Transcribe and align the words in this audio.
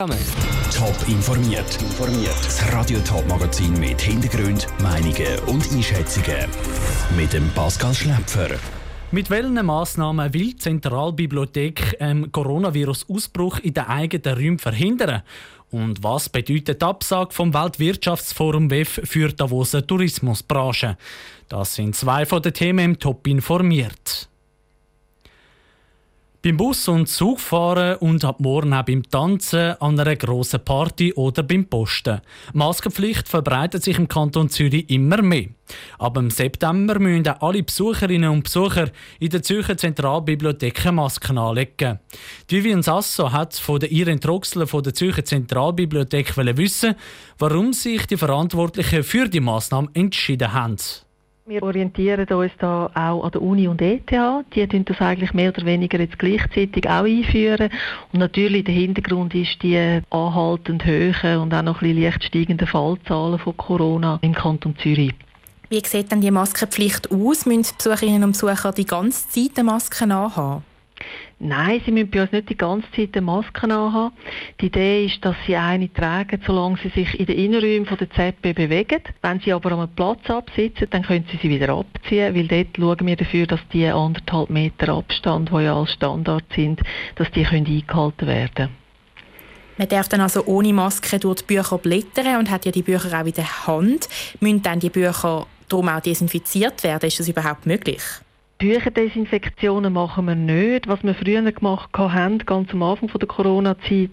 Top 0.00 0.96
informiert. 1.08 1.78
Das 2.42 2.72
Radio 2.72 2.98
Top 3.00 3.28
Magazin 3.28 3.78
mit 3.78 4.00
Hintergrund, 4.00 4.66
Meinungen 4.82 5.38
und 5.46 5.70
Einschätzungen 5.70 6.48
mit 7.18 7.34
dem 7.34 7.50
Pascal 7.50 7.92
Schläpfer. 7.92 8.48
Mit 9.10 9.28
welchen 9.28 9.66
Massnahmen 9.66 10.32
will 10.32 10.52
die 10.52 10.56
Zentralbibliothek 10.56 12.00
einen 12.00 12.32
Coronavirus-Ausbruch 12.32 13.58
in 13.58 13.74
den 13.74 13.84
eigenen 13.84 14.38
Räumen 14.38 14.58
verhindern? 14.58 15.20
Und 15.70 16.02
was 16.02 16.30
bedeutet 16.30 16.80
die 16.80 16.86
Absage 16.86 17.34
vom 17.34 17.52
Weltwirtschaftsforum 17.52 18.70
WEF 18.70 19.02
für 19.04 19.28
die 19.28 19.36
Davoser 19.36 19.86
Tourismusbranche? 19.86 20.96
Das 21.50 21.74
sind 21.74 21.94
zwei 21.94 22.24
von 22.24 22.40
den 22.40 22.54
Themen 22.54 22.84
im 22.86 22.98
Top 22.98 23.26
informiert. 23.26 24.30
Beim 26.42 26.56
Bus- 26.56 26.88
und 26.88 27.06
Zugfahren 27.06 27.96
und 27.96 28.24
ab 28.24 28.40
morgen 28.40 28.72
auch 28.72 28.86
beim 28.86 29.02
Tanzen, 29.02 29.74
an 29.78 30.00
einer 30.00 30.16
grossen 30.16 30.64
Party 30.64 31.12
oder 31.12 31.42
beim 31.42 31.66
Posten. 31.66 32.22
Maskenpflicht 32.54 33.28
verbreitet 33.28 33.82
sich 33.82 33.98
im 33.98 34.08
Kanton 34.08 34.48
Zürich 34.48 34.88
immer 34.88 35.20
mehr. 35.20 35.48
Ab 35.98 36.16
im 36.16 36.30
September 36.30 36.98
müssen 36.98 37.28
auch 37.28 37.48
alle 37.48 37.62
Besucherinnen 37.62 38.30
und 38.30 38.44
Besucher 38.44 38.90
in 39.18 39.28
der 39.28 39.42
Zürcher 39.42 39.76
Zentralbibliothek 39.76 40.90
Masken 40.90 41.36
anlegen. 41.36 41.98
Vivian 42.48 42.82
Sasso 42.82 43.30
hat 43.32 43.52
von 43.52 43.78
der 43.78 43.92
Irene 43.92 44.20
Troxler 44.20 44.66
von 44.66 44.82
der 44.82 44.94
Zürcher 44.94 45.26
Zentralbibliothek 45.26 46.38
wissen, 46.56 46.94
warum 47.38 47.74
sich 47.74 48.06
die 48.06 48.16
Verantwortlichen 48.16 49.04
für 49.04 49.28
die 49.28 49.40
Maßnahme 49.40 49.90
entschieden 49.92 50.54
haben. 50.54 50.78
Wir 51.50 51.64
orientieren 51.64 52.28
uns 52.28 52.52
da 52.60 52.88
auch 52.94 53.24
an 53.24 53.32
der 53.32 53.42
Uni 53.42 53.66
und 53.66 53.82
ETH. 53.82 54.12
Die 54.54 54.68
tun 54.68 54.84
das 54.84 55.00
eigentlich 55.00 55.34
mehr 55.34 55.48
oder 55.48 55.66
weniger 55.66 55.98
jetzt 55.98 56.16
gleichzeitig 56.16 56.88
auch 56.88 57.02
einführen. 57.02 57.70
Und 58.12 58.20
natürlich 58.20 58.62
der 58.62 58.74
Hintergrund 58.74 59.34
ist 59.34 59.60
die 59.60 60.00
anhaltend 60.10 60.86
hohen 60.86 61.38
und 61.40 61.52
auch 61.52 61.62
noch 61.62 61.82
ein 61.82 61.88
bisschen 61.88 62.04
leicht 62.04 62.22
steigenden 62.22 62.68
Fallzahlen 62.68 63.40
von 63.40 63.56
Corona 63.56 64.20
im 64.22 64.32
Kanton 64.32 64.76
Zürich. 64.80 65.12
Wie 65.70 65.82
sieht 65.84 66.12
denn 66.12 66.20
die 66.20 66.30
Maskenpflicht 66.30 67.10
aus? 67.10 67.46
Müssen 67.46 67.64
die 67.64 67.74
Besucherinnen 67.76 68.22
und 68.22 68.32
Besucher 68.32 68.70
die 68.70 68.86
ganze 68.86 69.28
Zeit 69.28 69.56
eine 69.56 69.64
Maske 69.64 70.04
anhaben? 70.04 70.62
Nein, 71.42 71.80
sie 71.86 71.90
müssen 71.90 72.10
bei 72.10 72.20
uns 72.20 72.32
nicht 72.32 72.50
die 72.50 72.56
ganze 72.56 72.86
Zeit 72.92 73.16
eine 73.16 73.22
Maske 73.22 73.64
anhaben. 73.64 74.14
Die 74.60 74.66
Idee 74.66 75.06
ist, 75.06 75.24
dass 75.24 75.34
sie 75.46 75.56
eine 75.56 75.90
tragen, 75.90 76.38
solange 76.46 76.76
sie 76.82 76.90
sich 76.90 77.18
in 77.18 77.24
den 77.24 77.38
Innenräumen 77.38 77.88
der 77.98 78.10
ZB 78.10 78.54
bewegen. 78.54 79.00
Wenn 79.22 79.40
sie 79.40 79.54
aber 79.54 79.72
am 79.72 79.88
Platz 79.88 80.28
absitzen, 80.28 80.88
dann 80.90 81.02
können 81.02 81.24
sie 81.32 81.38
sie 81.38 81.48
wieder 81.48 81.70
abziehen, 81.70 82.34
weil 82.34 82.46
dort 82.46 82.76
schauen 82.76 83.06
wir 83.06 83.16
dafür, 83.16 83.46
dass 83.46 83.60
die 83.72 83.86
anderthalb 83.86 84.50
Meter 84.50 84.92
Abstand, 84.92 85.50
die 85.50 85.62
ja 85.62 85.74
als 85.74 85.92
Standard 85.92 86.44
sind, 86.54 86.82
dass 87.14 87.30
die 87.30 87.44
können 87.44 87.66
eingehalten 87.66 88.26
werden 88.26 88.68
man 89.78 89.88
darf 89.88 90.10
dann 90.10 90.20
also 90.20 90.44
ohne 90.44 90.74
Maske 90.74 91.18
durch 91.18 91.40
die 91.40 91.54
Bücher 91.54 91.78
blättern 91.78 92.36
und 92.36 92.50
hat 92.50 92.66
ja 92.66 92.70
die 92.70 92.82
Bücher 92.82 93.18
auch 93.18 93.24
in 93.24 93.32
der 93.32 93.66
Hand. 93.66 94.10
Müssen 94.38 94.60
dann 94.60 94.78
die 94.78 94.90
Bücher 94.90 95.46
darum 95.70 95.88
auch 95.88 96.00
desinfiziert 96.00 96.84
werden? 96.84 97.06
Ist 97.06 97.18
das 97.18 97.28
überhaupt 97.28 97.64
möglich? 97.64 98.02
Bücherdesinfektionen 98.60 99.90
machen 99.90 100.26
wir 100.26 100.34
nicht. 100.34 100.86
Was 100.86 101.02
wir 101.02 101.14
früher 101.14 101.40
gemacht 101.50 101.88
haben, 101.96 102.36
ganz 102.40 102.70
am 102.74 102.82
Anfang 102.82 103.08
der 103.08 103.26
Corona-Zeit, 103.26 104.10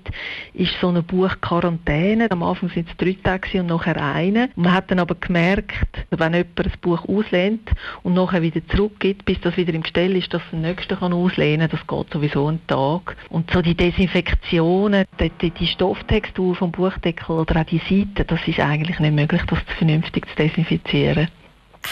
ist 0.54 0.72
so 0.80 0.88
eine 0.88 1.04
Buchquarantäne. 1.04 2.32
Am 2.32 2.42
Anfang 2.44 2.70
sind 2.70 2.88
es 2.88 2.96
drei 2.96 3.18
Tage 3.22 3.60
und 3.60 3.68
nachher 3.68 4.02
eine. 4.02 4.50
Man 4.56 4.72
hat 4.72 4.90
dann 4.90 5.00
aber 5.00 5.16
gemerkt, 5.16 6.06
wenn 6.12 6.34
jemand 6.34 6.60
ein 6.62 6.72
Buch 6.80 7.10
auslehnt 7.10 7.70
und 8.04 8.14
nachher 8.14 8.42
wieder 8.42 8.66
zurückgibt, 8.70 9.26
bis 9.26 9.38
das 9.42 9.58
wieder 9.58 9.74
im 9.74 9.84
Gestell 9.84 10.16
ist, 10.16 10.34
dass 10.34 10.42
der 10.50 10.60
Nächste 10.60 10.96
kann 10.96 11.12
auslehnen 11.12 11.70
kann, 11.70 11.78
das 11.78 11.86
geht 11.86 12.14
sowieso 12.14 12.48
einen 12.48 12.66
Tag. 12.68 13.18
Und 13.30 13.52
so 13.52 13.62
die 13.62 13.76
Desinfektionen, 13.76 15.04
die, 15.20 15.50
die, 15.50 15.68
Stofftextur 15.68 16.56
vom 16.56 16.72
Buchdeckel 16.72 17.36
oder 17.36 17.60
auch 17.60 17.66
die 17.66 17.80
Seite, 17.80 18.24
das 18.24 18.40
ist 18.48 18.62
eigentlich 18.62 18.98
nicht 19.02 19.14
möglich, 19.14 19.42
das 19.50 19.60
vernünftig 19.78 20.26
zu 20.30 20.36
desinfizieren. 20.38 21.28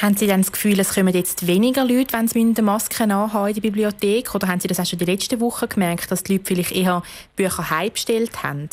Haben 0.01 0.17
Sie 0.17 0.27
dann 0.27 0.41
das 0.41 0.51
Gefühl, 0.51 0.77
es 0.79 0.93
kommen 0.93 1.13
jetzt 1.13 1.47
weniger 1.47 1.85
Leute, 1.85 2.17
wenn 2.17 2.28
sie 2.28 2.39
eine 2.39 2.61
Maske 2.61 3.03
anhaben 3.03 3.47
in 3.47 3.53
der 3.53 3.61
Bibliothek? 3.61 4.35
Oder 4.35 4.50
haben 4.50 4.59
Sie 4.59 4.67
das 4.67 4.79
auch 4.79 4.85
schon 4.85 5.00
die 5.00 5.06
letzten 5.06 5.39
Wochen 5.39 5.69
gemerkt, 5.69 6.11
dass 6.11 6.23
die 6.23 6.33
Leute 6.33 6.45
vielleicht 6.45 6.73
eher 6.73 7.01
Bücher 7.38 7.69
heimbestellt 7.69 8.44
haben? 8.44 8.67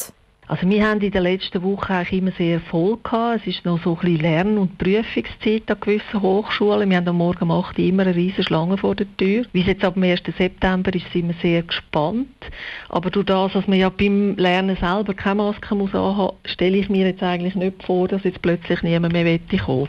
Also 0.49 0.69
wir 0.69 0.84
haben 0.84 1.00
in 1.00 1.12
der 1.12 1.21
letzten 1.21 1.62
Woche 1.62 1.94
eigentlich 1.94 2.19
immer 2.19 2.33
sehr 2.33 2.60
voll 2.60 2.99
gehabt. 3.05 3.41
Es 3.41 3.47
ist 3.47 3.65
noch 3.65 3.81
so 3.84 3.94
ein 3.94 4.00
bisschen 4.00 4.21
Lern- 4.21 4.59
und 4.59 4.77
Prüfungszeit 4.78 5.71
an 5.71 5.78
gewissen 5.81 6.21
Hochschulen. 6.21 6.91
Wir 6.91 6.97
haben 6.97 7.09
am 7.09 7.19
Morgen 7.19 7.44
um 7.44 7.53
8 7.53 7.78
Uhr 7.78 7.84
immer 7.84 8.03
eine 8.03 8.16
riesige 8.16 8.43
Schlange 8.43 8.77
vor 8.77 8.97
der 8.97 9.06
Tür. 9.16 9.47
Wie 9.53 9.60
es 9.60 9.69
jetzt 9.69 9.84
ab 9.84 9.94
dem 9.94 10.03
1. 10.03 10.22
September 10.37 10.93
ist, 10.93 11.10
sind 11.12 11.28
wir 11.28 11.37
sehr 11.41 11.62
gespannt. 11.62 12.27
Aber 12.89 13.10
durch 13.10 13.27
das, 13.27 13.53
dass 13.53 13.69
man 13.69 13.78
ja 13.78 13.89
beim 13.91 14.34
Lernen 14.37 14.77
selber 14.77 15.15
keine 15.15 15.37
Maske 15.37 15.75
muss 15.77 15.94
anhaben, 15.94 16.37
stelle 16.44 16.78
ich 16.78 16.89
mir 16.89 17.06
jetzt 17.06 17.22
eigentlich 17.22 17.54
nicht 17.54 17.84
vor, 17.84 18.09
dass 18.09 18.25
jetzt 18.25 18.43
plötzlich 18.43 18.83
niemand 18.83 19.12
mehr 19.12 19.39
kommen 19.65 19.89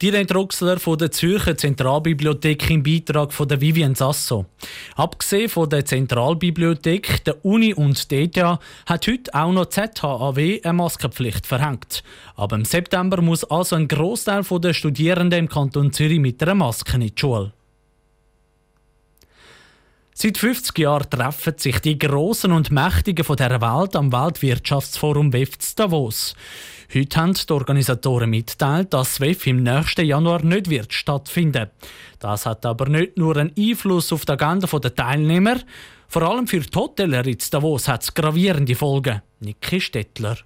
Direkt 0.00 0.32
Roxler 0.32 0.78
von 0.78 0.96
der 0.96 1.10
Zürcher 1.10 1.56
Zentralbibliothek 1.56 2.70
im 2.70 2.84
Beitrag 2.84 3.32
von 3.32 3.48
der 3.48 3.60
Vivian 3.60 3.96
Sasso. 3.96 4.46
Abgesehen 4.94 5.48
von 5.48 5.68
der 5.68 5.84
Zentralbibliothek, 5.84 7.24
der 7.24 7.44
Uni 7.44 7.74
und 7.74 8.08
der 8.12 8.20
ETH 8.20 8.36
hat 8.86 9.08
heute 9.08 9.34
auch 9.34 9.50
noch 9.50 9.66
ZHAW 9.66 10.60
eine 10.62 10.72
Maskenpflicht 10.72 11.48
verhängt. 11.48 12.04
Aber 12.36 12.54
im 12.54 12.64
September 12.64 13.20
muss 13.20 13.42
also 13.42 13.74
ein 13.74 13.88
Großteil 13.88 14.44
der 14.60 14.72
Studierenden 14.72 15.40
im 15.40 15.48
Kanton 15.48 15.92
Zürich 15.92 16.20
mit 16.20 16.40
einer 16.44 16.54
Maske 16.54 16.94
in 16.94 17.00
die 17.00 17.12
Schule. 17.16 17.52
Seit 20.20 20.36
50 20.36 20.76
Jahren 20.80 21.08
treffen 21.08 21.54
sich 21.58 21.78
die 21.78 21.96
Großen 21.96 22.50
und 22.50 22.72
Mächtigen 22.72 23.24
von 23.24 23.36
der 23.36 23.60
Welt 23.60 23.94
am 23.94 24.10
Weltwirtschaftsforum 24.10 25.32
WEF 25.32 25.50
Davos. 25.76 26.34
Heute 26.92 27.20
haben 27.20 27.34
die 27.34 27.52
Organisatoren 27.52 28.28
mitteilt, 28.28 28.92
dass 28.92 29.20
WEF 29.20 29.46
im 29.46 29.62
nächsten 29.62 30.04
Januar 30.04 30.44
nicht 30.44 30.70
wird 30.70 30.92
stattfinden. 30.92 31.70
Das 32.18 32.46
hat 32.46 32.66
aber 32.66 32.88
nicht 32.88 33.16
nur 33.16 33.36
einen 33.36 33.52
Einfluss 33.56 34.12
auf 34.12 34.24
die 34.24 34.32
Agenda 34.32 34.66
der 34.66 34.92
Teilnehmer, 34.96 35.60
vor 36.08 36.22
allem 36.22 36.48
für 36.48 36.58
die 36.58 36.76
Hotellerie 36.76 37.34
in 37.34 37.38
Davos 37.52 37.86
hat 37.86 38.02
es 38.02 38.12
gravierende 38.12 38.74
Folgen. 38.74 39.22
Niki 39.38 39.80
Stettler. 39.80 40.38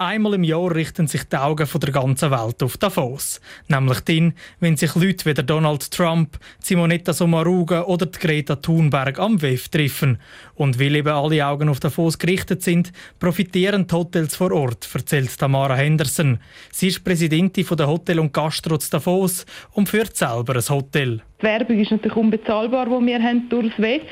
Einmal 0.00 0.34
im 0.34 0.44
Jahr 0.44 0.72
richten 0.72 1.08
sich 1.08 1.24
die 1.24 1.34
Augen 1.34 1.66
von 1.66 1.80
der 1.80 1.90
ganzen 1.90 2.30
Welt 2.30 2.62
auf 2.62 2.76
Davos. 2.76 3.40
Nämlich 3.66 3.98
dann, 4.02 4.34
wenn 4.60 4.76
sich 4.76 4.94
Leute 4.94 5.26
wie 5.26 5.34
Donald 5.34 5.90
Trump, 5.90 6.38
Simonetta 6.60 7.12
Sommaruga 7.12 7.82
oder 7.82 8.06
Greta 8.06 8.54
Thunberg 8.54 9.18
am 9.18 9.42
WEF 9.42 9.68
treffen. 9.68 10.20
Und 10.54 10.78
weil 10.78 10.94
eben 10.94 11.08
alle 11.08 11.44
Augen 11.44 11.68
auf 11.68 11.80
Davos 11.80 12.16
gerichtet 12.16 12.62
sind, 12.62 12.92
profitieren 13.18 13.88
die 13.88 13.94
Hotels 13.96 14.36
vor 14.36 14.52
Ort, 14.52 14.88
erzählt 14.94 15.36
Tamara 15.36 15.74
Henderson. 15.74 16.38
Sie 16.70 16.86
ist 16.86 17.02
Präsidentin 17.02 17.66
der 17.76 17.88
Hotel- 17.88 18.20
und 18.20 18.32
Gastro 18.32 18.78
Davos 18.88 19.46
und 19.72 19.88
führt 19.88 20.16
selber 20.16 20.54
ein 20.54 20.68
Hotel. 20.68 21.22
Die 21.40 21.42
Werbung 21.42 21.80
ist 21.80 21.90
natürlich 21.90 22.16
unbezahlbar, 22.16 22.86
die 22.86 23.04
wir 23.04 23.20
haben 23.20 23.48
durch 23.48 23.70
das 23.70 23.78
WEF 23.80 24.02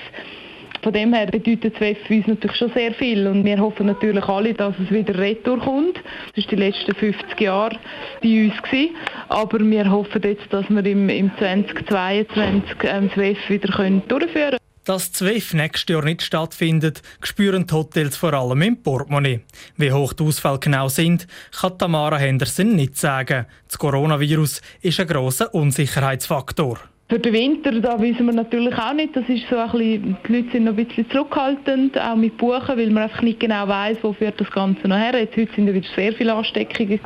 von 0.87 0.93
dem 0.93 1.13
her 1.15 1.27
bedeutet 1.27 1.75
das 1.81 1.97
für 2.07 2.15
uns 2.15 2.29
natürlich 2.29 2.57
schon 2.59 2.71
sehr 2.73 2.95
viel 2.95 3.27
und 3.27 3.45
wir 3.45 3.59
hoffen 3.59 3.87
natürlich 3.87 4.25
alle, 4.27 4.55
dass 4.55 4.73
es 4.79 4.89
wieder 4.89 5.19
retour 5.19 5.59
kommt. 5.59 5.97
Das 6.37 6.45
war 6.45 6.51
die 6.51 6.55
letzten 6.55 6.95
50 6.95 7.41
Jahre 7.41 7.77
bei 8.23 8.45
uns 8.45 8.63
gewesen. 8.63 8.95
aber 9.29 9.59
wir 9.59 9.91
hoffen 9.91 10.23
jetzt, 10.23 10.47
dass 10.51 10.65
wir 10.71 10.87
im, 10.87 11.09
im 11.09 11.33
2022 11.39 12.77
ähm, 12.85 13.11
wieder 13.49 13.73
können 13.73 14.03
durchführen 14.07 14.51
können. 14.51 14.59
Dass 14.85 15.11
das 15.11 15.53
nächstes 15.55 15.93
Jahr 15.93 16.05
nicht 16.05 16.23
stattfindet, 16.23 17.03
spüren 17.21 17.67
die 17.67 17.75
Hotels 17.75 18.17
vor 18.17 18.35
allem 18.35 18.63
im 18.63 18.81
Portemonnaie. 18.81 19.41
Wie 19.77 19.91
hoch 19.91 20.13
die 20.13 20.23
Ausfälle 20.23 20.61
genau 20.61 20.89
sind, 20.89 21.27
kann 21.51 21.77
Tamara 21.79 22.19
Henderson 22.19 22.77
nicht 22.77 22.97
sagen. 22.97 23.47
Das 23.67 23.77
Coronavirus 23.77 24.63
ist 24.83 25.01
ein 25.01 25.09
grosser 25.09 25.53
Unsicherheitsfaktor. 25.53 26.79
Für 27.09 27.21
den 27.21 27.35
Winter, 27.35 27.71
da 27.71 28.01
wissen 28.01 28.27
wir 28.27 28.33
natürlich 28.33 28.75
auch 28.77 28.93
nicht. 28.93 29.15
Das 29.15 29.29
ist 29.29 29.49
so 29.49 29.57
ein 29.57 29.71
bisschen, 29.71 30.17
die 30.27 30.33
Leute 30.33 30.51
sind 30.51 30.65
noch 30.65 30.77
ein 30.77 30.85
bisschen 30.85 31.09
zurückhaltend, 31.09 31.97
auch 32.01 32.17
mit 32.17 32.37
Buchen, 32.37 32.77
weil 32.77 32.91
man 32.91 33.05
einfach 33.05 33.23
nicht 33.23 33.39
genau 33.39 33.69
weiß, 33.69 33.99
wo 34.03 34.13
führt 34.13 34.41
das 34.41 34.51
Ganze 34.51 34.89
noch 34.89 34.97
her. 34.97 35.17
Jetzt, 35.17 35.37
heute 35.37 35.53
sind 35.55 35.69
ja 35.69 35.75
wieder 35.75 35.87
sehr 35.95 36.13
viele 36.15 36.35
Ansteckungen 36.35 36.99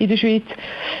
in 0.00 0.08
der 0.08 0.16
Schweiz. 0.16 0.42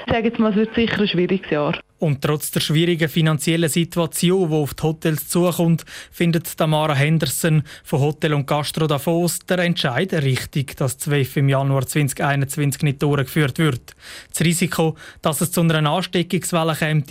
Ich 0.06 0.12
sage 0.12 0.28
jetzt 0.28 0.38
mal, 0.38 0.50
es 0.50 0.56
wird 0.56 0.74
sicher 0.76 1.00
ein 1.00 1.08
schwieriges 1.08 1.50
Jahr. 1.50 1.76
Und 1.98 2.20
trotz 2.20 2.50
der 2.50 2.60
schwierigen 2.60 3.08
finanziellen 3.08 3.70
Situation, 3.70 4.50
die 4.50 4.54
auf 4.54 4.74
die 4.74 4.82
Hotels 4.82 5.28
zukommt, 5.28 5.84
findet 6.10 6.56
Tamara 6.56 6.94
Henderson 6.94 7.62
von 7.84 8.00
Hotel 8.00 8.34
und 8.34 8.46
Gastro 8.46 8.86
Davos 8.86 9.38
der 9.40 9.60
Entscheid 9.60 10.12
richtig, 10.12 10.76
dass 10.76 10.98
das 10.98 11.10
WEF 11.10 11.36
im 11.38 11.48
Januar 11.48 11.86
2021 11.86 12.82
nicht 12.82 13.02
durchgeführt 13.02 13.58
wird. 13.58 13.94
Das 14.30 14.42
Risiko, 14.42 14.94
dass 15.22 15.40
es 15.40 15.52
zu 15.52 15.62
einer 15.62 15.90
Ansteckungswelle 15.90 16.74
käme, 16.74 17.02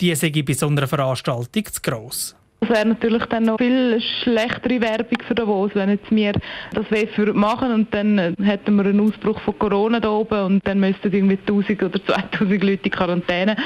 die 0.00 0.14
sei 0.14 0.30
bei 0.42 0.52
so 0.52 0.68
einer 0.68 0.86
Veranstaltung 0.86 1.64
zu 1.64 1.82
gross. 1.82 2.36
Das 2.60 2.70
wäre 2.70 2.88
natürlich 2.88 3.24
dann 3.26 3.44
noch 3.44 3.58
viel 3.58 4.00
schlechtere 4.22 4.80
Werbung 4.80 5.18
für 5.26 5.34
Davos, 5.34 5.70
wenn 5.74 5.90
jetzt 5.90 6.10
wir 6.10 6.32
das 6.72 6.90
WEF 6.90 7.16
machen 7.32 7.72
und 7.72 7.94
dann 7.94 8.18
äh, 8.18 8.34
hätten 8.42 8.74
wir 8.74 8.84
einen 8.84 9.00
Ausbruch 9.00 9.40
von 9.40 9.56
Corona 9.58 10.00
da 10.00 10.10
oben 10.10 10.44
und 10.44 10.66
dann 10.66 10.80
müssten 10.80 11.12
irgendwie 11.12 11.38
1000 11.38 11.82
oder 11.84 12.04
2000 12.04 12.64
Leute 12.64 12.84
in 12.84 12.90
Quarantäne. 12.90 13.56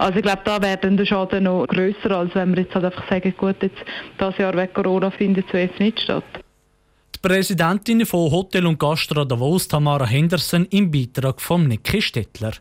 Also 0.00 0.16
ich 0.16 0.22
glaube, 0.22 0.42
da 0.44 0.60
wäre 0.60 0.78
dann 0.78 0.96
der 0.96 1.06
Schaden 1.06 1.44
noch 1.44 1.66
grösser, 1.68 2.10
als 2.10 2.34
wenn 2.34 2.54
wir 2.54 2.64
jetzt 2.64 2.74
halt 2.74 2.86
einfach 2.86 3.08
sagen, 3.08 3.32
gut, 3.38 3.56
jetzt 3.62 3.78
das 4.18 4.36
Jahr 4.38 4.56
wegen 4.56 4.72
Corona 4.72 5.10
findet 5.10 5.46
das 5.46 5.54
WEF 5.54 5.78
nicht 5.78 6.00
statt. 6.00 6.24
Präsidentin 7.22 8.04
von 8.04 8.30
Hotel 8.30 8.66
und 8.66 8.78
Gastro 8.78 9.24
Davos, 9.24 9.68
Tamara 9.68 10.06
Henderson, 10.06 10.66
im 10.70 10.90
Beitrag 10.90 11.40
von 11.40 11.68
Niki 11.68 12.02
Stettler. 12.02 12.52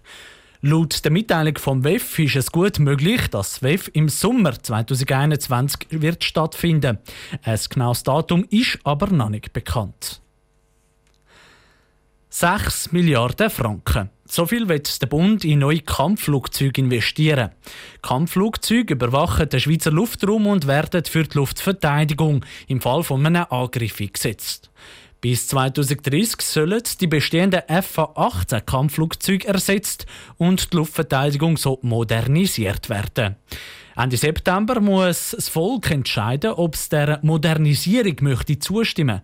Laut 0.61 1.05
der 1.05 1.11
Mitteilung 1.11 1.57
vom 1.57 1.85
WEF 1.85 2.19
ist 2.19 2.35
es 2.35 2.51
gut 2.51 2.79
möglich, 2.79 3.29
dass 3.29 3.53
das 3.53 3.63
WEF 3.63 3.89
im 3.93 4.09
Sommer 4.09 4.61
2021 4.61 5.87
wird 5.91 6.25
stattfinden. 6.25 6.97
Ein 7.43 7.59
genaues 7.69 8.03
Datum 8.03 8.45
ist 8.49 8.77
aber 8.83 9.07
noch 9.07 9.29
nicht 9.29 9.53
bekannt. 9.53 10.19
6 12.27 12.91
Milliarden 12.91 13.49
Franken. 13.49 14.09
So 14.25 14.45
viel 14.45 14.67
wird 14.67 15.01
der 15.01 15.07
Bund 15.07 15.45
in 15.45 15.59
neue 15.59 15.79
Kampfflugzeuge 15.79 16.81
investieren. 16.81 17.51
Kampfflugzeuge 18.01 18.95
überwachen 18.95 19.47
den 19.47 19.61
Schweizer 19.61 19.91
Luftraum 19.91 20.45
und 20.45 20.67
werden 20.67 21.05
für 21.05 21.23
die 21.23 21.37
Luftverteidigung 21.37 22.45
im 22.67 22.81
Fall 22.81 23.03
von 23.03 23.25
einem 23.25 23.45
Angriff 23.49 24.01
eingesetzt. 24.01 24.69
Bis 25.21 25.47
2030 25.49 26.41
sollen 26.41 26.81
die 27.01 27.07
bestehenden 27.07 27.61
FA-18 27.67 28.61
Kampfflugzeuge 28.61 29.47
ersetzt 29.47 30.05
und 30.37 30.71
die 30.71 30.77
Luftverteidigung 30.77 31.57
so 31.57 31.79
modernisiert 31.81 32.89
werden. 32.89 33.35
Ende 33.97 34.15
September 34.15 34.79
muss 34.79 35.31
das 35.31 35.49
Volk 35.49 35.91
entscheiden, 35.91 36.51
ob 36.51 36.75
es 36.75 36.87
der 36.87 37.19
Modernisierung 37.21 38.15
möchte 38.21 38.59
zustimmen 38.59 39.21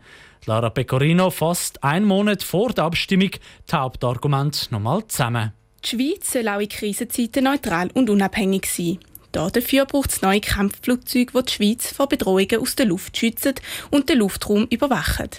Lara 0.47 0.69
Pecorino 0.69 1.31
fasst 1.31 1.83
einen 1.83 2.05
Monat 2.05 2.43
vor 2.43 2.71
der 2.71 2.83
Abstimmung 2.83 3.31
die 3.31 3.75
Hauptargumente 3.75 4.67
nochmal 4.69 5.07
zusammen. 5.07 5.53
Die 5.83 5.89
Schweiz 5.89 6.31
soll 6.31 6.47
auch 6.47 6.59
in 6.59 6.69
Krisenzeiten 6.69 7.45
neutral 7.45 7.89
und 7.93 8.11
unabhängig 8.11 8.67
sein. 8.67 8.99
Dafür 9.35 9.85
braucht 9.85 10.11
es 10.11 10.21
neue 10.21 10.39
Kampfflugzeuge, 10.39 11.33
die 11.33 11.45
die 11.45 11.51
Schweiz 11.51 11.91
vor 11.91 12.07
Bedrohungen 12.07 12.59
aus 12.61 12.75
der 12.75 12.85
Luft 12.85 13.17
schützen 13.17 13.55
und 13.91 14.07
den 14.07 14.19
Luftraum 14.19 14.65
überwachen. 14.69 15.29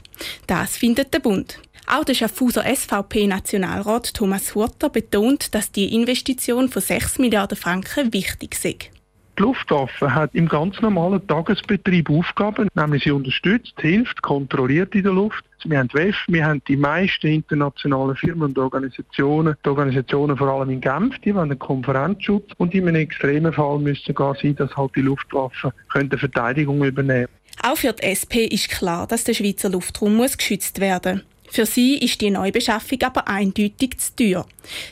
Das 0.47 0.77
findet 0.77 1.15
der 1.15 1.21
Bund. 1.21 1.59
Auch 1.87 2.05
der 2.05 2.15
Schaffhauser 2.15 2.65
SVP-Nationalrat 2.65 4.13
Thomas 4.13 4.55
Hurter 4.55 4.91
betont, 4.91 5.55
dass 5.55 5.73
die 5.73 5.95
Investition 5.95 6.69
von 6.69 6.83
6 6.83 7.19
Milliarden 7.19 7.57
Franken 7.57 8.13
wichtig 8.13 8.57
ist. 8.63 8.96
Die 9.39 9.43
Luftwaffe 9.43 10.15
hat 10.15 10.35
im 10.35 10.49
ganz 10.49 10.81
normalen 10.81 11.27
Tagesbetrieb 11.27 12.09
Aufgaben, 12.09 12.69
nämlich 12.75 13.05
sie 13.05 13.11
unterstützt, 13.11 13.75
hilft, 13.79 14.23
kontrolliert 14.23 14.95
in 14.95 15.03
der 15.03 15.13
Luft. 15.13 15.45
Wir 15.65 15.79
haben 15.79 15.91
WEF, 15.93 16.17
wir 16.29 16.47
haben 16.47 16.63
die 16.67 16.77
meisten 16.77 17.27
internationalen 17.27 18.17
Firmen 18.17 18.45
und 18.45 18.59
Organisationen, 18.59 19.55
die 19.63 19.69
Organisationen 19.69 20.39
vor 20.39 20.49
allem 20.49 20.71
in 20.71 20.81
Genf, 20.81 21.19
die 21.19 21.35
haben 21.35 21.51
einen 21.51 21.59
Konferenzschutz 21.59 22.51
und 22.57 22.75
in 22.75 22.89
einem 22.89 22.97
extremen 22.97 23.53
Fall 23.53 23.79
müsste 23.79 24.15
gar 24.15 24.35
sein, 24.37 24.57
dass 24.57 24.75
halt 24.75 24.97
die 24.97 25.03
Luftwaffe 25.03 25.73
könnte 25.93 26.17
Verteidigung 26.17 26.83
übernehmen. 26.83 27.29
Auch 27.63 27.77
für 27.77 27.93
die 27.93 28.05
SP 28.09 28.47
ist 28.47 28.71
klar, 28.71 29.07
dass 29.07 29.25
der 29.25 29.35
Schweizer 29.35 29.69
Luftraum 29.69 30.17
muss 30.17 30.39
geschützt 30.39 30.81
werden 30.81 31.17
muss. 31.17 31.36
Für 31.57 31.65
sie 31.65 31.97
ist 31.97 32.21
die 32.21 32.29
Neubeschaffung 32.29 32.99
aber 33.03 33.29
eindeutig 33.29 33.97
zu 33.97 34.15
teuer. 34.15 34.47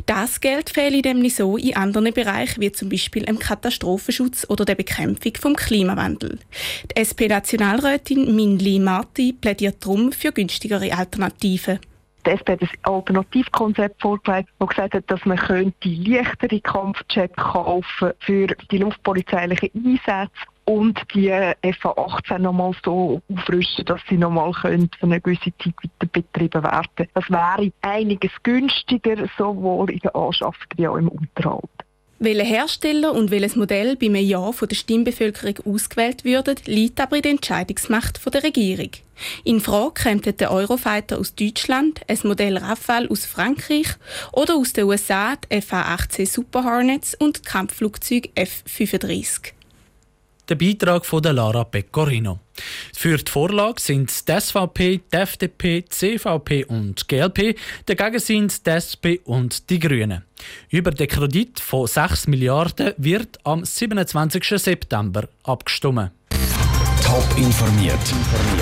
Das 0.06 0.40
Geld 0.40 0.70
fehlt 0.70 1.04
nämlich 1.04 1.34
so 1.34 1.58
in 1.58 1.76
anderen 1.76 2.10
Bereichen, 2.14 2.62
wie 2.62 2.72
zum 2.72 2.88
Beispiel 2.88 3.24
im 3.24 3.38
Katastrophenschutz 3.38 4.46
oder 4.48 4.64
der 4.64 4.74
Bekämpfung 4.74 5.34
vom 5.38 5.56
Klimawandel. 5.56 6.38
Die 6.90 7.02
SP-Nationalrätin 7.04 8.34
Minli 8.34 8.78
Marti 8.78 9.34
plädiert 9.34 9.84
darum 9.84 10.10
für 10.10 10.32
günstigere 10.32 10.90
Alternativen. 10.96 11.80
Die 12.26 12.30
SP 12.32 12.56
hat 12.56 12.62
ein 12.62 12.68
Alternativkonzept 12.84 14.00
vorgelegt, 14.00 14.48
das 14.58 14.68
gesagt 14.70 14.94
hat, 14.94 15.10
dass 15.10 15.22
man 15.26 15.36
könnte 15.36 15.86
leichtere 15.90 16.60
Kampfjets 16.62 17.36
kaufen 17.36 18.12
für 18.20 18.46
die 18.70 18.78
luftpolizeilichen 18.78 19.68
Einsätze 19.74 20.32
und 20.64 21.00
die 21.14 21.30
FA18 21.30 22.38
nochmal 22.38 22.72
so 22.84 23.20
aufrüsten, 23.32 23.84
dass 23.84 24.00
sie 24.08 24.16
nochmal 24.16 24.52
für 24.54 24.68
eine 24.68 25.20
gewisse 25.20 25.52
Zeit 25.58 25.74
weiter 25.82 26.06
betrieben 26.12 26.62
werden 26.62 27.08
Das 27.14 27.30
wäre 27.30 27.72
einiges 27.82 28.32
günstiger, 28.42 29.28
sowohl 29.36 29.90
in 29.90 29.98
der 30.00 30.16
Anschaffung 30.16 30.66
wie 30.76 30.88
auch 30.88 30.96
im 30.96 31.08
Unterhalt. 31.08 31.70
Welcher 32.20 32.44
Hersteller 32.44 33.12
und 33.12 33.30
welches 33.30 33.56
Modell 33.56 33.96
bei 33.96 34.06
einem 34.06 34.24
Ja 34.24 34.52
von 34.52 34.68
der 34.68 34.76
Stimmbevölkerung 34.76 35.74
ausgewählt 35.74 36.24
würden, 36.24 36.56
liegt 36.64 37.00
aber 37.00 37.16
in 37.16 37.22
der 37.22 37.32
Entscheidungsmacht 37.32 38.20
der 38.32 38.42
Regierung. 38.44 38.90
In 39.42 39.60
Frage 39.60 40.02
kämen 40.04 40.22
der 40.22 40.50
Eurofighter 40.50 41.18
aus 41.18 41.34
Deutschland, 41.34 42.00
ein 42.08 42.18
Modell 42.22 42.56
Rafale 42.56 43.10
aus 43.10 43.26
Frankreich 43.26 43.88
oder 44.32 44.54
aus 44.54 44.72
den 44.72 44.84
USA 44.84 45.34
die 45.36 45.60
FA-18 45.60 46.26
Super 46.26 46.64
Hornets 46.64 47.14
und 47.16 47.44
Kampfflugzeug 47.44 48.30
F-35 48.36 49.52
der 50.48 50.54
Beitrag 50.56 51.06
von 51.06 51.22
der 51.22 51.32
Lara 51.32 51.64
Pecorino. 51.64 52.40
Für 52.96 53.16
die 53.16 53.30
Vorlage 53.30 53.80
sind 53.80 54.10
die 54.28 54.40
SVP, 54.40 55.00
die 55.12 55.16
FDP, 55.16 55.82
die 55.82 55.88
CVP 55.88 56.64
und 56.64 57.10
die 57.10 57.16
GLP. 57.16 57.58
Dagegen 57.86 58.18
sind 58.18 58.66
die 58.66 58.70
SP 58.70 59.20
und 59.24 59.68
die 59.70 59.78
Grünen. 59.78 60.24
Über 60.70 60.90
den 60.90 61.08
Kredit 61.08 61.60
von 61.60 61.86
6 61.86 62.28
Milliarden 62.28 62.92
wird 62.96 63.38
am 63.44 63.64
27. 63.64 64.44
September 64.60 65.28
abgestimmt. 65.42 66.10
Top 67.02 67.26
informiert, 67.36 67.98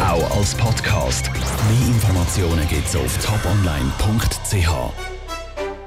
auch 0.00 0.37
als 0.37 0.55
Podcast. 0.55 1.31
Mehr 1.32 1.88
Informationen 1.88 2.67
gibt 2.69 2.87
es 2.87 2.96
auf 2.96 3.19
toponline.ch. 3.25 5.21